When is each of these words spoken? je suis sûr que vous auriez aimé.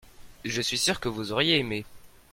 je 0.45 0.63
suis 0.63 0.79
sûr 0.79 0.99
que 0.99 1.09
vous 1.09 1.31
auriez 1.31 1.59
aimé. 1.59 1.85